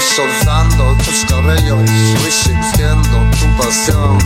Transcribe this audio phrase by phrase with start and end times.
[0.00, 1.78] soltando tus cabellos,
[2.24, 4.18] resistiendo tu pasión,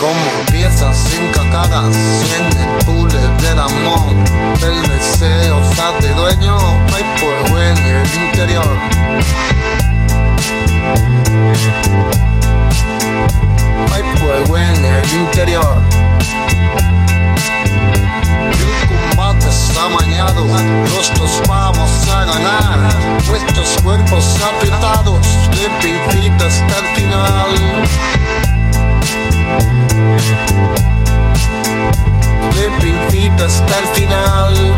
[0.00, 1.94] Como piezas encajadas
[2.38, 4.14] en el puzzle del amor.
[4.62, 6.56] El deseo se hace dueño,
[6.94, 8.78] hay fuego en el interior.
[13.92, 15.82] Hay fuego en el interior.
[18.52, 20.46] El combate está mañado,
[20.96, 21.40] rostros
[23.30, 27.54] nuestros cuerpos apretados de pipita hasta el final.
[32.54, 34.69] De pipita hasta el final.